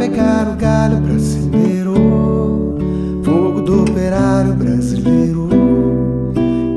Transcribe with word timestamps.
pegar 0.00 0.48
o 0.48 0.56
galho 0.56 0.96
brasileiro, 0.96 1.94
fogo 3.22 3.60
do 3.60 3.82
operário 3.82 4.54
brasileiro, 4.54 5.46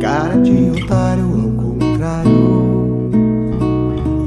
cara 0.01 0.35
de 0.41 0.71
otário 0.71 1.23
ao 1.23 1.51
contrário. 1.51 3.09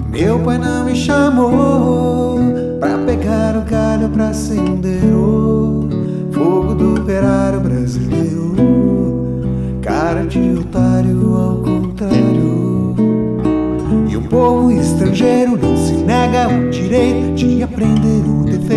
Meu 0.09 0.39
pai 0.39 0.57
não 0.57 0.87
me 0.87 0.97
chamou 0.97 2.39
pra 2.81 2.97
pegar 3.05 3.59
o 3.59 3.71
galho 3.71 4.09
pra 4.09 4.31
acender 4.31 5.03
fogo 6.33 6.75
do 6.75 6.95
operário 6.95 7.61
brasileiro, 7.61 8.55
cara 9.83 10.25
de 10.25 10.55
otário 10.59 11.37
ao 11.37 11.57
contrário. 11.57 12.97
E 14.09 14.17
o 14.17 14.23
povo 14.23 14.73
estrangeiro 14.73 15.59
não 15.59 15.77
se 15.77 15.93
nega 15.93 16.49
o 16.49 16.71
direito 16.71 17.35
de 17.35 17.63
aprender 17.63 18.25
o 18.27 18.45
defeito. 18.45 18.76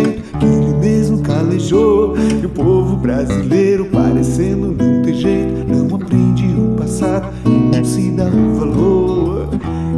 E 1.68 2.46
o 2.46 2.48
povo 2.48 2.96
brasileiro 2.96 3.84
parecendo 3.86 4.68
não 4.72 5.02
ter 5.02 5.14
jeito, 5.14 5.64
não 5.68 5.94
aprende 5.94 6.46
o 6.46 6.74
passado 6.76 7.28
e 7.44 7.76
não 7.76 7.84
se 7.84 8.10
dá 8.10 8.24
o 8.24 8.54
valor. 8.54 9.48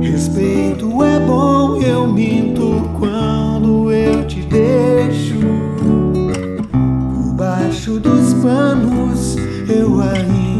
Respeito 0.00 1.02
é 1.02 1.20
bom, 1.20 1.80
eu 1.80 2.06
minto 2.12 2.82
quando 2.98 3.90
eu 3.92 4.26
te 4.26 4.40
deixo. 4.42 5.38
Por 5.78 7.34
baixo 7.34 7.98
dos 8.00 8.34
panos 8.34 9.36
eu 9.68 10.00
ainda 10.00 10.51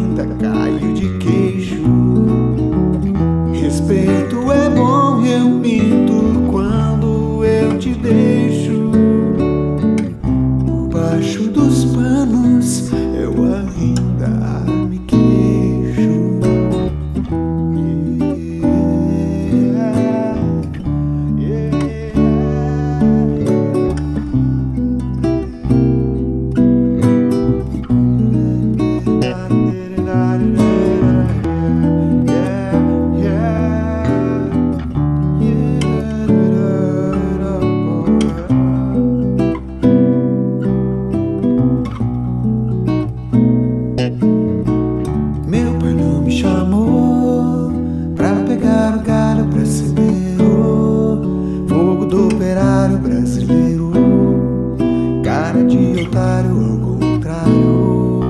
Cara 55.53 55.65
de 55.65 56.01
otário 56.01 56.51
ao 56.51 56.79
contrário. 56.79 58.21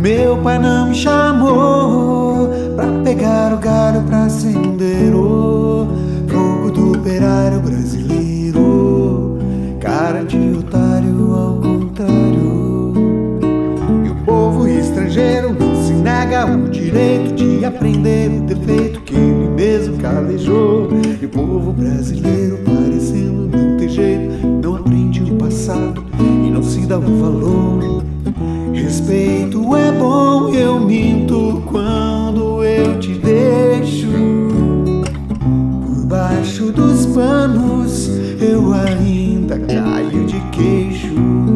Meu 0.00 0.36
pai 0.38 0.58
não 0.58 0.88
me 0.88 0.96
chamou 0.96 2.48
pra 2.74 2.88
pegar 3.04 3.54
o 3.54 3.58
galho 3.58 4.02
pra 4.02 4.24
acender 4.24 5.14
o 5.14 5.86
fogo 6.26 6.72
do 6.72 6.98
operário 6.98 7.60
brasileiro. 7.60 9.38
Cara 9.78 10.24
de 10.24 10.58
otário 10.58 11.34
ao 11.34 11.58
contrário. 11.58 12.94
E 14.04 14.08
o 14.08 14.16
povo 14.24 14.66
estrangeiro 14.66 15.54
não 15.56 15.76
se 15.84 15.92
nega 15.92 16.46
o 16.46 16.68
direito 16.68 17.32
de 17.32 17.64
aprender 17.64 18.28
o 18.28 18.40
defeito 18.40 19.00
que 19.02 19.14
ele 19.14 19.50
mesmo 19.50 19.98
calejou. 19.98 20.88
E 21.20 21.26
o 21.26 21.28
povo 21.28 21.72
brasileiro 21.72 22.58
parecendo 22.64 23.31
valor. 27.02 28.04
Respeito 28.72 29.76
é 29.76 29.92
bom, 29.92 30.48
eu 30.50 30.80
minto 30.80 31.62
quando 31.66 32.64
eu 32.64 32.98
te 32.98 33.14
deixo. 33.14 34.08
Por 35.86 36.06
baixo 36.06 36.72
dos 36.72 37.06
panos 37.06 38.08
eu 38.40 38.72
ainda 38.72 39.58
caio 39.58 40.26
de 40.26 40.40
queixo. 40.50 41.51